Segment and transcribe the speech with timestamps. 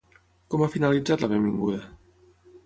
[0.53, 1.79] Com ha finalitzat la benvinguda?